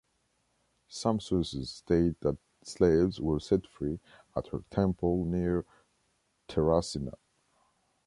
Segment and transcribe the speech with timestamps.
[0.87, 3.99] Some sources state that slaves were set free
[4.35, 5.63] at her temple near
[6.47, 7.19] Terracina.